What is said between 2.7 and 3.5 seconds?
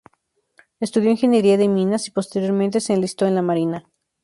se enlistó en la